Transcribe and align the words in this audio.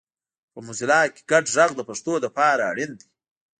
په 0.53 0.59
موزیلا 0.65 1.01
کې 1.13 1.21
ګډ 1.31 1.45
غږ 1.55 1.71
د 1.77 1.81
پښتو 1.89 2.13
لپاره 2.25 2.61
اړین 2.71 2.91
دی 2.99 3.07